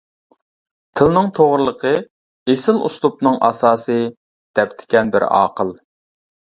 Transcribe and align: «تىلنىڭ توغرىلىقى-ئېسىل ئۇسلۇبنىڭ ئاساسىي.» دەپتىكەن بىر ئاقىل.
«تىلنىڭ 0.99 1.29
توغرىلىقى-ئېسىل 1.39 2.81
ئۇسلۇبنىڭ 2.89 3.41
ئاساسىي.» 3.51 4.05
دەپتىكەن 4.63 5.17
بىر 5.17 5.31
ئاقىل. 5.33 5.81